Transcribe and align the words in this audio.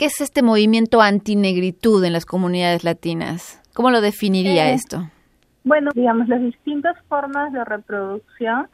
¿Qué 0.00 0.06
es 0.06 0.22
este 0.22 0.40
movimiento 0.40 1.02
antinegritud 1.02 2.02
en 2.02 2.14
las 2.14 2.24
comunidades 2.24 2.84
latinas? 2.84 3.60
¿Cómo 3.74 3.90
lo 3.90 4.00
definiría 4.00 4.70
Eh, 4.70 4.72
esto? 4.72 5.10
Bueno, 5.62 5.90
digamos, 5.94 6.26
las 6.26 6.40
distintas 6.40 6.96
formas 7.06 7.52
de 7.52 7.62
reproducción 7.66 8.66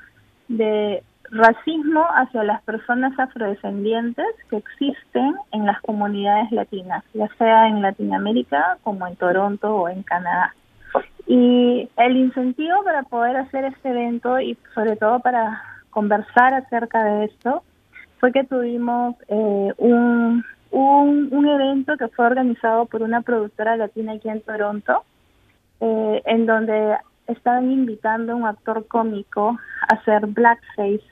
de 0.47 1.03
racismo 1.33 2.05
hacia 2.15 2.45
las 2.45 2.63
personas 2.63 3.19
afrodescendientes 3.19 4.25
que 4.49 4.59
existen 4.59 5.35
en 5.51 5.67
las 5.67 5.81
comunidades 5.81 6.53
latinas, 6.53 7.03
ya 7.13 7.27
sea 7.39 7.67
en 7.67 7.83
Latinoamérica 7.83 8.79
como 8.85 9.09
en 9.09 9.17
Toronto 9.17 9.75
o 9.75 9.89
en 9.89 10.05
Canadá. 10.05 10.55
Y 11.27 11.89
el 11.97 12.17
incentivo 12.19 12.85
para 12.85 13.03
poder 13.03 13.37
hacer 13.39 13.65
este 13.65 13.89
evento 13.89 14.39
y 14.39 14.57
sobre 14.77 14.95
todo 14.95 15.19
para 15.19 15.61
conversar 15.91 16.55
acerca 16.55 17.03
de 17.03 17.25
esto 17.25 17.65
fue 18.21 18.31
que 18.31 18.45
tuvimos 18.45 19.17
eh, 19.29 19.73
un, 19.79 20.45
un, 20.77 21.29
un 21.33 21.49
evento 21.49 21.97
que 21.97 22.09
fue 22.09 22.27
organizado 22.27 22.87
por 22.87 23.03
una 23.03 23.23
productora 23.23 23.77
latina 23.77 24.13
aquí 24.13 24.29
en 24.29 24.43
Toronto, 24.43 25.05
eh, 25.81 26.23
en 26.27 26.47
donde 26.47 26.97
estaban 27.27 27.71
invitando 27.71 28.33
a 28.33 28.37
un 28.37 28.45
actor 28.45 28.87
cómico 28.87 29.59
a 29.89 29.95
hacer 29.95 30.27
blackface, 30.27 31.03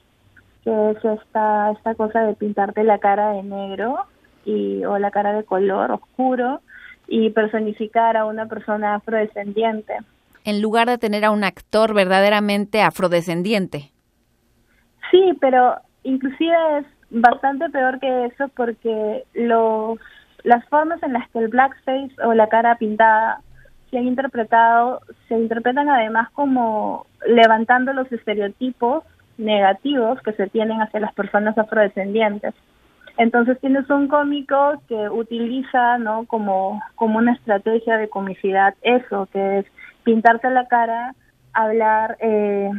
que 0.63 0.91
es 0.91 1.05
esta, 1.05 1.73
esta 1.73 1.95
cosa 1.95 2.23
de 2.23 2.35
pintarte 2.35 2.85
la 2.85 2.99
cara 2.99 3.33
de 3.33 3.43
negro 3.43 4.07
y 4.45 4.85
o 4.85 4.99
la 4.99 5.11
cara 5.11 5.33
de 5.33 5.45
color 5.45 5.91
oscuro 5.93 6.61
y 7.07 7.31
personificar 7.31 8.17
a 8.17 8.27
una 8.27 8.47
persona 8.47 8.97
afrodescendiente. 8.97 9.95
En 10.45 10.61
lugar 10.61 10.89
de 10.89 10.99
tener 10.99 11.25
a 11.25 11.31
un 11.31 11.43
actor 11.43 11.95
verdaderamente 11.95 12.83
afrodescendiente. 12.83 13.93
Sí, 15.11 15.33
pero 15.41 15.77
inclusive 16.03 16.55
es 16.79 16.87
bastante 17.15 17.69
peor 17.71 18.01
que 18.01 18.27
eso 18.27 18.49
porque 18.57 19.25
los 19.35 19.99
las 20.43 20.65
formas 20.67 21.03
en 21.03 21.15
las 21.15 21.29
que 21.31 21.39
el 21.39 21.49
blackface 21.49 22.13
o 22.23 22.35
la 22.35 22.49
cara 22.49 22.77
pintada 22.77 23.41
se 23.91 23.99
han 23.99 24.07
interpretado 24.07 25.01
se 25.29 25.35
interpretan 25.35 25.89
además 25.89 26.29
como 26.33 27.07
levantando 27.27 27.93
los 27.93 28.11
estereotipos 28.13 29.05
negativos 29.39 30.21
que 30.23 30.33
se 30.33 30.49
tienen 30.49 30.81
hacia 30.83 31.01
las 31.01 31.13
personas 31.15 31.57
afrodescendientes. 31.59 32.55
Entonces 33.17 33.59
tienes 33.61 33.89
un 33.91 34.09
cómico 34.09 34.83
que 34.89 35.09
utiliza, 35.09 35.99
¿no? 35.99 36.27
Como 36.27 36.83
como 36.97 37.19
una 37.19 37.33
estrategia 37.33 37.97
de 37.97 38.09
comicidad 38.09 38.75
eso, 38.83 39.29
que 39.33 39.61
es 39.61 39.67
pintarte 40.03 40.51
la 40.51 40.67
cara, 40.67 41.15
hablar 41.53 42.17
eh, 42.21 42.71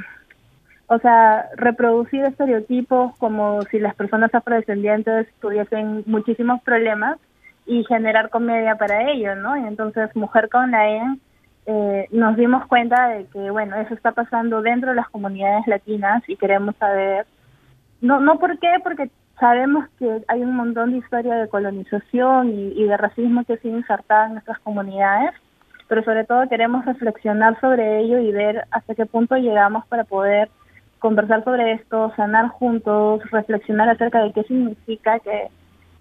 o 0.87 0.99
sea, 0.99 1.49
reproducir 1.55 2.23
estereotipos 2.23 3.15
como 3.17 3.61
si 3.63 3.79
las 3.79 3.95
personas 3.95 4.33
afrodescendientes 4.33 5.27
tuviesen 5.39 6.03
muchísimos 6.05 6.61
problemas 6.61 7.17
y 7.65 7.83
generar 7.85 8.29
comedia 8.29 8.75
para 8.75 9.09
ello, 9.11 9.35
¿no? 9.35 9.57
Y 9.57 9.65
entonces, 9.65 10.15
Mujer 10.15 10.49
con 10.49 10.71
la 10.71 10.87
E, 10.87 11.01
eh, 11.65 12.07
nos 12.11 12.37
dimos 12.37 12.67
cuenta 12.67 13.07
de 13.09 13.25
que, 13.25 13.49
bueno, 13.49 13.75
eso 13.77 13.95
está 13.95 14.11
pasando 14.11 14.61
dentro 14.61 14.91
de 14.91 14.97
las 14.97 15.09
comunidades 15.09 15.65
latinas 15.65 16.21
y 16.27 16.35
queremos 16.35 16.75
saber, 16.75 17.25
no, 18.01 18.19
no 18.19 18.37
por 18.37 18.59
qué, 18.59 18.69
porque 18.83 19.09
sabemos 19.39 19.87
que 19.97 20.21
hay 20.27 20.41
un 20.41 20.55
montón 20.55 20.91
de 20.91 20.99
historia 20.99 21.35
de 21.35 21.49
colonización 21.49 22.49
y, 22.49 22.73
y 22.79 22.83
de 22.83 22.97
racismo 22.97 23.43
que 23.45 23.57
sigue 23.57 23.77
insertada 23.77 24.27
en 24.27 24.33
nuestras 24.33 24.59
comunidades, 24.59 25.31
pero 25.87 26.03
sobre 26.03 26.25
todo 26.25 26.47
queremos 26.47 26.85
reflexionar 26.85 27.59
sobre 27.59 28.01
ello 28.01 28.19
y 28.19 28.31
ver 28.31 28.65
hasta 28.69 28.93
qué 28.93 29.07
punto 29.07 29.35
llegamos 29.35 29.87
para 29.87 30.03
poder 30.03 30.49
conversar 31.05 31.43
sobre 31.43 31.73
esto, 31.73 32.11
sanar 32.15 32.47
juntos, 32.47 33.21
reflexionar 33.29 33.87
acerca 33.89 34.23
de 34.23 34.33
qué 34.33 34.41
significa 34.41 35.19
que 35.19 35.49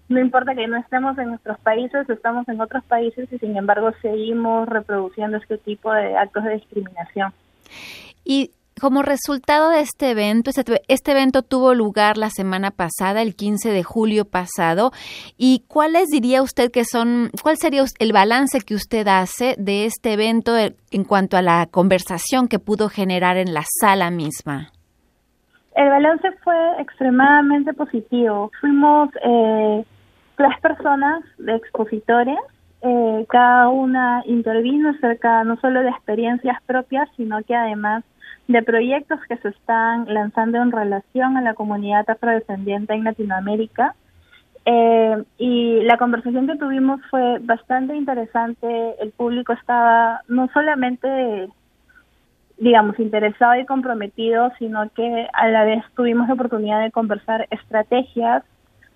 no 0.09 0.19
importa 0.19 0.55
que 0.55 0.65
no 0.65 0.77
estemos 0.77 1.15
en 1.19 1.27
nuestros 1.27 1.59
países, 1.59 2.09
estamos 2.09 2.49
en 2.49 2.59
otros 2.59 2.83
países 2.85 3.31
y 3.31 3.37
sin 3.37 3.55
embargo 3.55 3.91
seguimos 4.01 4.67
reproduciendo 4.67 5.37
este 5.37 5.59
tipo 5.59 5.93
de 5.93 6.17
actos 6.17 6.43
de 6.45 6.55
discriminación. 6.55 7.31
Y 8.23 8.49
como 8.81 9.03
resultado 9.03 9.69
de 9.69 9.81
este 9.81 10.09
evento, 10.09 10.49
este, 10.49 10.81
este, 10.87 11.11
evento 11.11 11.43
tuvo 11.43 11.75
lugar 11.75 12.17
la 12.17 12.31
semana 12.31 12.71
pasada, 12.71 13.21
el 13.21 13.35
15 13.35 13.69
de 13.69 13.83
julio 13.83 14.25
pasado, 14.25 14.91
¿y 15.37 15.65
cuáles 15.67 16.07
diría 16.07 16.41
usted 16.41 16.71
que 16.71 16.83
son, 16.83 17.29
cuál 17.43 17.57
sería 17.59 17.85
el 17.99 18.11
balance 18.11 18.59
que 18.61 18.73
usted 18.73 19.07
hace 19.07 19.53
de 19.59 19.85
este 19.85 20.13
evento 20.13 20.57
en 20.57 21.03
cuanto 21.03 21.37
a 21.37 21.43
la 21.43 21.67
conversación 21.69 22.47
que 22.47 22.57
pudo 22.57 22.89
generar 22.89 23.37
en 23.37 23.53
la 23.53 23.65
sala 23.79 24.09
misma? 24.09 24.71
El 25.75 25.89
balance 25.89 26.31
fue 26.43 26.55
extremadamente 26.81 27.73
positivo. 27.73 28.49
Fuimos 28.61 29.09
eh, 29.21 29.83
tres 30.37 30.59
personas 30.61 31.21
de 31.37 31.53
expositores, 31.53 32.39
eh, 32.81 33.25
cada 33.29 33.67
una 33.67 34.23
intervino 34.25 34.91
acerca 34.91 35.43
no 35.43 35.57
solo 35.57 35.81
de 35.81 35.89
experiencias 35.89 36.61
propias, 36.65 37.09
sino 37.17 37.43
que 37.43 37.55
además 37.55 38.05
de 38.47 38.63
proyectos 38.63 39.19
que 39.27 39.35
se 39.37 39.49
están 39.49 40.05
lanzando 40.13 40.61
en 40.61 40.71
relación 40.71 41.35
a 41.35 41.41
la 41.41 41.55
comunidad 41.55 42.09
afrodescendiente 42.09 42.93
en 42.93 43.03
Latinoamérica. 43.03 43.95
Eh, 44.67 45.23
y 45.37 45.81
la 45.81 45.97
conversación 45.97 46.47
que 46.47 46.55
tuvimos 46.55 47.01
fue 47.11 47.39
bastante 47.39 47.97
interesante. 47.97 48.95
El 49.01 49.11
público 49.11 49.51
estaba 49.51 50.21
no 50.29 50.47
solamente 50.53 51.49
digamos, 52.57 52.97
interesado 52.99 53.55
y 53.55 53.65
comprometido, 53.65 54.51
sino 54.57 54.89
que 54.89 55.27
a 55.33 55.47
la 55.49 55.65
vez 55.65 55.83
tuvimos 55.95 56.27
la 56.27 56.35
oportunidad 56.35 56.81
de 56.81 56.91
conversar 56.91 57.47
estrategias 57.51 58.43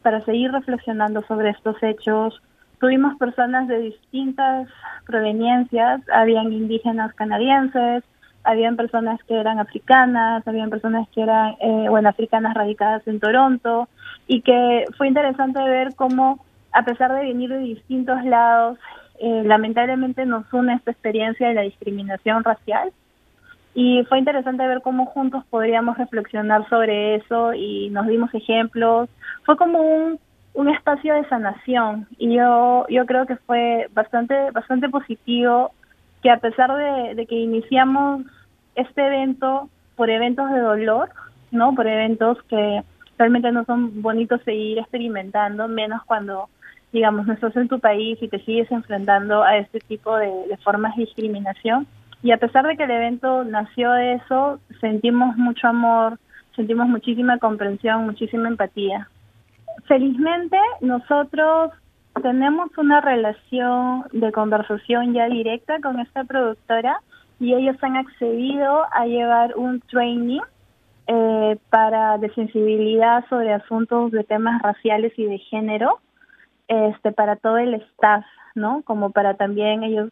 para 0.02 0.22
seguir 0.22 0.52
reflexionando 0.52 1.24
sobre 1.24 1.50
estos 1.50 1.81
hechos. 1.84 2.42
Tuvimos 2.80 3.18
personas 3.18 3.68
de 3.68 3.80
distintas 3.80 4.69
proveniencias, 5.06 6.02
habían 6.14 6.53
indígenas 6.53 7.14
canadienses, 7.16 8.03
habían 8.44 8.78
personas 8.78 9.19
que 9.28 9.36
eran 9.36 9.59
africanas, 9.59 10.48
habían 10.48 10.69
personas 10.69 11.09
que 11.09 11.22
eran, 11.22 11.56
eh, 11.59 11.88
bueno, 11.90 12.08
africanas 12.08 12.53
radicadas 12.53 13.06
en 13.08 13.19
Toronto, 13.19 13.90
y 14.28 14.42
que 14.42 14.86
fue 14.98 15.09
interesante 15.09 15.62
ver 15.62 15.96
cómo, 15.96 16.40
a 16.72 16.84
pesar 16.84 17.14
de 17.14 17.25
venir 17.25 17.50
de 17.50 17.59
distintos 17.59 18.24
lados, 18.24 18.80
eh, 19.19 19.44
lamentablemente 19.44 20.25
nos 20.25 20.52
une 20.53 20.75
esta 20.75 20.92
experiencia 20.92 21.50
de 21.50 21.56
la 21.56 21.62
discriminación 21.64 22.46
racial 22.46 22.94
y 23.74 24.03
fue 24.06 24.19
interesante 24.19 24.68
ver 24.68 24.81
cómo 24.81 25.06
juntos 25.06 25.44
podríamos 25.50 25.97
reflexionar 25.97 26.68
sobre 26.69 27.16
eso 27.16 27.53
y 27.53 27.90
nos 27.91 28.07
dimos 28.07 28.34
ejemplos. 28.34 29.09
Fue 29.44 29.57
como 29.57 29.80
un, 29.80 30.19
un 30.53 30.69
espacio 30.69 31.13
de 31.13 31.28
sanación 31.30 32.07
y 32.18 32.35
yo 32.35 32.85
yo 32.90 33.06
creo 33.06 33.25
que 33.25 33.35
fue 33.38 33.88
bastante 33.94 34.52
bastante 34.52 34.90
positivo 34.90 35.72
que 36.22 36.31
a 36.31 36.38
pesar 36.38 37.16
de, 37.16 37.25
que 37.25 37.35
iniciamos 37.35 38.24
este 38.75 39.06
evento 39.06 39.69
por 39.96 40.09
eventos 40.09 40.50
de 40.51 40.59
dolor, 40.59 41.09
¿no? 41.51 41.74
Por 41.75 41.88
eventos 41.88 42.41
que 42.44 42.84
realmente 43.18 43.51
no 43.51 43.63
son 43.66 44.01
bonitos 44.01 44.41
seguir 44.44 44.80
experimentando, 44.80 45.68
menos 45.68 46.03
cuando 46.06 46.50
digamos 46.91 47.28
no 47.28 47.34
estás 47.34 47.56
en 47.56 47.68
tu 47.68 47.80
país 47.80 48.18
y 48.22 48.28
te 48.28 48.40
sigues 48.40 48.69
enfrentando 48.72 49.44
a 49.44 49.57
este 49.57 49.80
tipo 49.80 50.18
de 50.18 50.57
formas 50.63 50.96
de 50.96 51.06
discriminación 51.06 51.88
y 52.22 52.31
a 52.31 52.38
pesar 52.38 52.66
de 52.68 52.75
que 52.75 52.84
el 52.84 52.91
evento 52.91 53.44
nació 53.44 53.91
de 53.91 54.13
eso, 54.16 54.59
sentimos 54.81 55.38
mucho 55.38 55.68
amor, 55.68 56.19
sentimos 56.56 56.88
muchísima 56.88 57.38
comprensión, 57.38 58.06
muchísima 58.06 58.47
empatía. 58.47 59.09
Felizmente 59.85 60.57
nosotros 60.81 61.72
tenemos 62.22 62.69
una 62.78 63.00
relación 63.00 64.03
de 64.12 64.31
conversación 64.31 65.13
ya 65.13 65.28
directa 65.28 65.80
con 65.81 66.00
esta 66.00 66.25
productora 66.25 67.02
y 67.40 67.53
ellos 67.53 67.78
han 67.81 67.96
accedido 67.96 68.86
a 68.91 69.06
llevar 69.06 69.56
un 69.56 69.80
training 69.81 70.41
eh, 71.07 71.57
para 71.69 72.18
de 72.18 72.30
sensibilidad 72.34 73.25
sobre 73.30 73.53
asuntos 73.53 74.12
de 74.12 74.24
temas 74.24 74.62
raciales 74.62 75.13
y 75.18 75.25
de 75.25 75.38
género 75.38 76.00
este 76.68 77.12
para 77.12 77.36
todo 77.36 77.57
el 77.57 77.74
staff, 77.74 78.25
¿no? 78.54 78.83
Como 78.83 79.10
para 79.12 79.33
también 79.33 79.83
ellos 79.83 80.10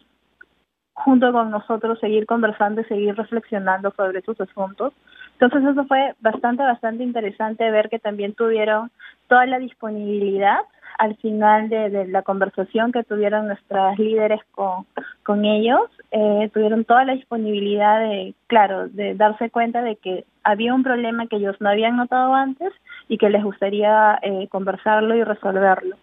junto 0.98 1.32
con 1.32 1.52
nosotros 1.52 2.00
seguir 2.00 2.26
conversando 2.26 2.82
y 2.82 2.86
seguir 2.86 3.16
reflexionando 3.16 3.92
sobre 3.92 4.20
esos 4.20 4.40
asuntos. 4.42 4.94
Entonces 5.34 5.64
eso 5.70 5.86
fue 5.86 6.16
bastante, 6.22 6.64
bastante 6.64 7.04
interesante 7.04 7.70
ver 7.70 7.88
que 7.90 8.00
también 8.00 8.34
tuvieron 8.34 8.90
toda 9.28 9.46
la 9.46 9.60
disponibilidad 9.60 10.58
al 10.98 11.16
final 11.18 11.70
de, 11.70 11.92
de 11.92 12.08
la 12.08 12.24
conversación 12.24 12.92
que 12.92 13.04
tuvieron 13.04 13.46
nuestras 13.46 14.00
líderes 14.00 14.42
con, 14.52 14.88
con 15.22 15.46
ellos, 15.46 15.82
eh, 16.10 16.50
tuvieron 16.52 16.84
toda 16.86 17.06
la 17.06 17.14
disponibilidad 17.14 18.00
de, 18.00 18.34
claro, 18.48 18.88
de 18.88 19.14
darse 19.14 19.52
cuenta 19.52 19.84
de 19.84 19.98
que 19.98 20.26
había 20.44 20.74
un 20.74 20.82
problema 20.82 21.28
que 21.28 21.36
ellos 21.36 21.56
no 21.60 21.70
habían 21.70 21.98
notado 21.98 22.34
antes 22.34 22.74
y 23.08 23.20
que 23.20 23.30
les 23.30 23.44
gustaría 23.44 24.18
eh, 24.24 24.48
conversarlo 24.50 25.16
y 25.16 25.24
resolverlo. 25.24 25.96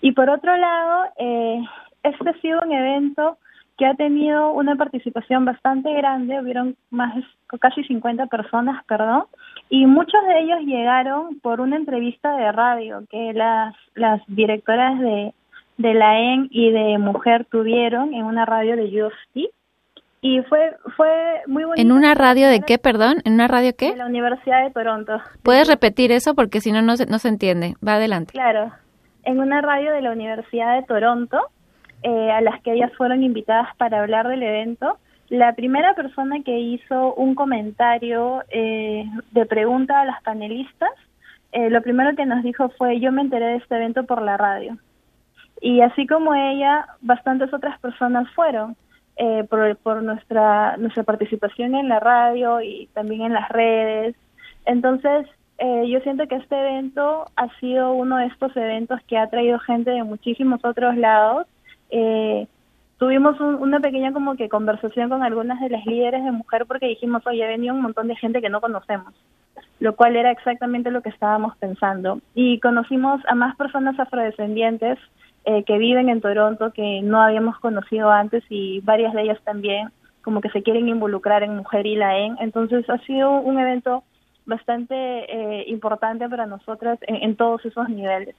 Y 0.00 0.10
por 0.12 0.28
otro 0.28 0.56
lado, 0.56 1.04
eh, 1.18 1.60
este 2.02 2.30
ha 2.30 2.40
sido 2.40 2.60
un 2.64 2.72
evento 2.72 3.38
que 3.80 3.86
ha 3.86 3.94
tenido 3.94 4.52
una 4.52 4.76
participación 4.76 5.46
bastante 5.46 5.90
grande, 5.94 6.38
hubieron 6.38 6.76
más 6.90 7.14
casi 7.62 7.82
50 7.84 8.26
personas, 8.26 8.84
perdón, 8.84 9.24
y 9.70 9.86
muchos 9.86 10.22
de 10.26 10.40
ellos 10.40 10.58
llegaron 10.66 11.40
por 11.40 11.62
una 11.62 11.76
entrevista 11.76 12.36
de 12.36 12.52
radio 12.52 13.04
que 13.10 13.32
las 13.32 13.74
las 13.94 14.20
directoras 14.26 15.00
de 15.00 15.32
de 15.78 15.94
la 15.94 16.20
EN 16.20 16.48
y 16.50 16.70
de 16.70 16.98
Mujer 16.98 17.46
tuvieron 17.50 18.12
en 18.12 18.26
una 18.26 18.44
radio 18.44 18.76
de 18.76 18.90
Justy 18.90 19.48
y 20.20 20.42
fue 20.42 20.76
fue 20.94 21.40
muy 21.46 21.64
bonito. 21.64 21.80
¿En 21.80 21.90
una 21.90 22.12
radio 22.12 22.50
de 22.50 22.60
qué, 22.60 22.76
perdón? 22.76 23.22
¿En 23.24 23.32
una 23.32 23.48
radio 23.48 23.72
qué? 23.74 23.92
De 23.92 23.96
la 23.96 24.04
Universidad 24.04 24.62
de 24.62 24.72
Toronto. 24.72 25.22
¿Puedes 25.42 25.66
repetir 25.66 26.12
eso? 26.12 26.34
Porque 26.34 26.60
si 26.60 26.70
no, 26.70 26.82
no 26.82 26.98
se, 26.98 27.06
no 27.06 27.18
se 27.18 27.28
entiende. 27.28 27.76
Va 27.86 27.94
adelante. 27.94 28.32
Claro. 28.32 28.72
En 29.22 29.40
una 29.40 29.62
radio 29.62 29.90
de 29.90 30.02
la 30.02 30.12
Universidad 30.12 30.76
de 30.76 30.82
Toronto, 30.82 31.38
eh, 32.02 32.30
a 32.30 32.40
las 32.40 32.60
que 32.62 32.72
ellas 32.72 32.92
fueron 32.96 33.22
invitadas 33.22 33.74
para 33.76 34.00
hablar 34.00 34.28
del 34.28 34.42
evento, 34.42 34.98
la 35.28 35.54
primera 35.54 35.94
persona 35.94 36.42
que 36.44 36.58
hizo 36.58 37.14
un 37.14 37.34
comentario 37.34 38.42
eh, 38.48 39.04
de 39.30 39.46
pregunta 39.46 40.00
a 40.00 40.04
las 40.04 40.22
panelistas, 40.22 40.90
eh, 41.52 41.70
lo 41.70 41.82
primero 41.82 42.16
que 42.16 42.26
nos 42.26 42.42
dijo 42.42 42.68
fue, 42.70 43.00
yo 43.00 43.12
me 43.12 43.22
enteré 43.22 43.46
de 43.46 43.56
este 43.56 43.76
evento 43.76 44.04
por 44.04 44.22
la 44.22 44.36
radio. 44.36 44.76
Y 45.60 45.82
así 45.82 46.06
como 46.06 46.34
ella, 46.34 46.86
bastantes 47.00 47.52
otras 47.52 47.78
personas 47.80 48.28
fueron. 48.34 48.76
Eh, 49.22 49.44
por, 49.50 49.76
por 49.76 50.02
nuestra, 50.02 50.78
nuestra 50.78 51.02
participación 51.02 51.74
en 51.74 51.90
la 51.90 52.00
radio 52.00 52.62
y 52.62 52.88
también 52.94 53.20
en 53.20 53.34
las 53.34 53.50
redes. 53.50 54.16
Entonces, 54.64 55.26
eh, 55.58 55.90
yo 55.90 56.00
siento 56.00 56.26
que 56.26 56.36
este 56.36 56.58
evento 56.58 57.26
ha 57.36 57.48
sido 57.58 57.92
uno 57.92 58.16
de 58.16 58.26
estos 58.28 58.56
eventos 58.56 58.98
que 59.06 59.18
ha 59.18 59.28
traído 59.28 59.58
gente 59.58 59.90
de 59.90 60.04
muchísimos 60.04 60.64
otros 60.64 60.96
lados. 60.96 61.46
Eh, 61.90 62.46
tuvimos 62.98 63.38
una 63.40 63.80
pequeña 63.80 64.12
como 64.12 64.36
que 64.36 64.48
conversación 64.48 65.08
con 65.08 65.22
algunas 65.22 65.60
de 65.60 65.70
las 65.70 65.84
líderes 65.86 66.24
de 66.24 66.32
mujer 66.32 66.66
porque 66.66 66.86
dijimos, 66.86 67.26
oye, 67.26 67.46
venía 67.46 67.72
un 67.72 67.82
montón 67.82 68.08
de 68.08 68.16
gente 68.16 68.40
que 68.40 68.50
no 68.50 68.60
conocemos, 68.60 69.14
lo 69.78 69.96
cual 69.96 70.16
era 70.16 70.30
exactamente 70.30 70.90
lo 70.90 71.02
que 71.02 71.08
estábamos 71.08 71.56
pensando. 71.56 72.20
Y 72.34 72.60
conocimos 72.60 73.20
a 73.26 73.34
más 73.34 73.56
personas 73.56 73.98
afrodescendientes 73.98 74.98
eh, 75.44 75.64
que 75.64 75.78
viven 75.78 76.08
en 76.08 76.20
Toronto 76.20 76.72
que 76.72 77.00
no 77.02 77.20
habíamos 77.22 77.58
conocido 77.58 78.10
antes 78.10 78.44
y 78.50 78.80
varias 78.80 79.14
de 79.14 79.22
ellas 79.22 79.38
también 79.44 79.90
como 80.22 80.40
que 80.40 80.50
se 80.50 80.62
quieren 80.62 80.88
involucrar 80.88 81.42
en 81.42 81.56
Mujer 81.56 81.86
y 81.86 81.96
la 81.96 82.18
EN. 82.18 82.36
Entonces 82.40 82.88
ha 82.90 82.98
sido 82.98 83.30
un 83.30 83.58
evento 83.58 84.04
bastante 84.46 84.94
eh, 84.94 85.64
importante 85.68 86.28
para 86.28 86.46
nosotras 86.46 86.98
en, 87.02 87.36
todos 87.36 87.64
esos 87.64 87.88
niveles. 87.88 88.34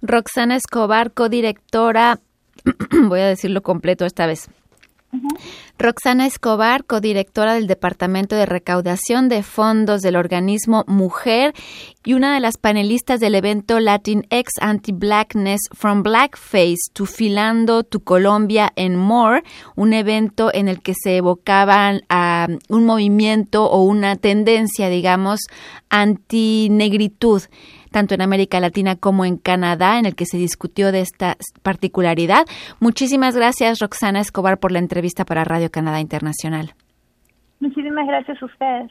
Roxana 0.00 0.56
Escobar, 0.56 1.12
codirectora, 1.12 2.18
voy 3.08 3.20
a 3.20 3.26
decirlo 3.26 3.62
completo 3.62 4.04
esta 4.04 4.26
vez, 4.26 4.48
Roxana 5.78 6.26
Escobar, 6.26 6.84
codirectora 6.84 7.54
del 7.54 7.66
Departamento 7.66 8.36
de 8.36 8.46
Recaudación 8.46 9.28
de 9.28 9.42
Fondos 9.42 10.00
del 10.00 10.16
organismo 10.16 10.84
Mujer 10.86 11.54
y 12.04 12.14
una 12.14 12.34
de 12.34 12.40
las 12.40 12.56
panelistas 12.56 13.20
del 13.20 13.34
evento 13.34 13.80
Latinx 13.80 14.52
Anti-Blackness 14.60 15.60
From 15.72 16.02
Blackface 16.02 16.90
to 16.92 17.06
Filando 17.06 17.82
to 17.82 18.00
Colombia 18.00 18.72
and 18.76 18.96
More, 18.96 19.42
un 19.74 19.92
evento 19.92 20.50
en 20.52 20.68
el 20.68 20.82
que 20.82 20.94
se 20.94 21.16
evocaban 21.16 22.02
a 22.08 22.46
un 22.68 22.86
movimiento 22.86 23.64
o 23.64 23.82
una 23.82 24.16
tendencia, 24.16 24.88
digamos, 24.88 25.40
anti-negritud 25.90 27.42
tanto 27.92 28.14
en 28.14 28.22
América 28.22 28.58
Latina 28.58 28.96
como 28.96 29.24
en 29.24 29.36
Canadá, 29.36 30.00
en 30.00 30.06
el 30.06 30.16
que 30.16 30.26
se 30.26 30.38
discutió 30.38 30.90
de 30.90 31.02
esta 31.02 31.36
particularidad. 31.62 32.46
Muchísimas 32.80 33.36
gracias, 33.36 33.78
Roxana 33.78 34.20
Escobar, 34.20 34.58
por 34.58 34.72
la 34.72 34.80
entrevista 34.80 35.24
para 35.24 35.44
Radio 35.44 35.70
Canadá 35.72 36.00
Internacional. 36.00 36.70
Muchísimas 37.60 38.06
gracias 38.06 38.42
a 38.42 38.46
ustedes. 38.46 38.90